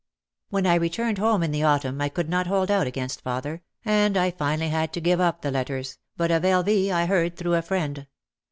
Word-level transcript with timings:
When 0.49 0.65
I 0.65 0.73
returned 0.73 1.19
home 1.19 1.43
in 1.43 1.51
the 1.51 1.61
autumn 1.61 2.01
I 2.01 2.09
could 2.09 2.27
not 2.27 2.47
hold 2.47 2.71
out 2.71 2.87
against 2.87 3.21
father, 3.21 3.61
and 3.85 4.17
I 4.17 4.31
finally 4.31 4.69
had 4.69 4.91
to 4.93 4.99
give 4.99 5.19
up 5.21 5.43
the 5.43 5.51
letters, 5.51 5.99
but 6.17 6.31
of 6.31 6.43
L. 6.43 6.63
V. 6.63 6.91
I 6.91 7.05
heard 7.05 7.37
through 7.37 7.53
a 7.53 7.61
friend. 7.61 8.07